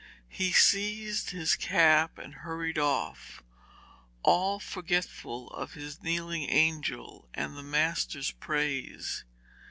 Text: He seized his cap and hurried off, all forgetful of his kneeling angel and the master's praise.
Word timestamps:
He 0.33 0.51
seized 0.51 1.29
his 1.29 1.55
cap 1.55 2.17
and 2.17 2.33
hurried 2.41 2.79
off, 2.79 3.43
all 4.23 4.59
forgetful 4.59 5.49
of 5.51 5.73
his 5.75 6.01
kneeling 6.01 6.49
angel 6.49 7.29
and 7.35 7.55
the 7.55 7.61
master's 7.61 8.31
praise. 8.31 9.23